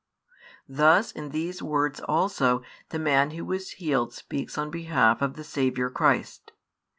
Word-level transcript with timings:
Thus 0.67 1.11
in 1.11 1.29
these 1.29 1.61
words 1.61 1.99
also 1.99 2.63
the 2.89 2.97
man 2.97 3.29
who 3.29 3.45
was 3.45 3.73
healed 3.73 4.13
speaks 4.15 4.57
on 4.57 4.71
behalf 4.71 5.21
of 5.21 5.35
the 5.35 5.43
Saviour 5.43 5.91
Christ. 5.91 6.53